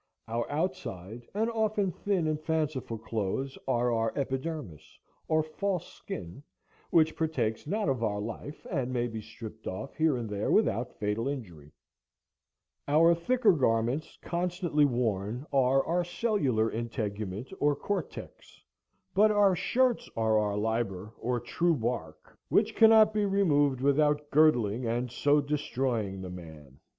Our 0.27 0.49
outside 0.51 1.27
and 1.35 1.47
often 1.51 1.91
thin 1.91 2.25
and 2.25 2.41
fanciful 2.41 2.97
clothes 2.97 3.55
are 3.67 3.91
our 3.93 4.11
epidermis, 4.15 4.97
or 5.27 5.43
false 5.43 5.85
skin, 5.93 6.41
which 6.89 7.15
partakes 7.15 7.67
not 7.67 7.87
of 7.87 8.03
our 8.03 8.19
life, 8.19 8.65
and 8.71 8.91
may 8.91 9.05
be 9.05 9.21
stripped 9.21 9.67
off 9.67 9.93
here 9.93 10.17
and 10.17 10.27
there 10.27 10.49
without 10.49 10.97
fatal 10.97 11.27
injury; 11.27 11.71
our 12.87 13.13
thicker 13.13 13.51
garments, 13.51 14.17
constantly 14.23 14.85
worn, 14.85 15.45
are 15.53 15.85
our 15.85 16.03
cellular 16.03 16.71
integument, 16.71 17.53
or 17.59 17.75
cortex; 17.75 18.59
but 19.13 19.29
our 19.29 19.55
shirts 19.55 20.09
are 20.17 20.39
our 20.39 20.57
liber 20.57 21.13
or 21.19 21.39
true 21.39 21.75
bark, 21.75 22.35
which 22.49 22.73
cannot 22.73 23.13
be 23.13 23.23
removed 23.27 23.81
without 23.81 24.31
girdling 24.31 24.83
and 24.87 25.11
so 25.11 25.39
destroying 25.39 26.23
the 26.23 26.31
man. 26.31 26.79